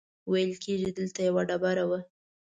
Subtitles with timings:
[0.31, 1.99] ویل کېږي دلته یوه ډبره وه.